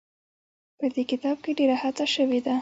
[0.77, 2.55] په دې کتاب کې ډېره هڅه شوې ده.